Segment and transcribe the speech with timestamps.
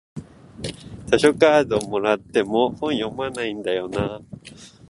[1.05, 4.21] 図書カードもらっても本読まないんだよなあ